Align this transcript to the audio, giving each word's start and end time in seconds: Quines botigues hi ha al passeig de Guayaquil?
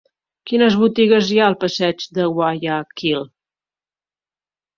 Quines 0.51 0.77
botigues 0.83 1.29
hi 1.33 1.37
ha 1.39 1.43
al 1.49 1.55
passeig 1.65 2.07
de 2.21 2.25
Guayaquil? 2.39 3.29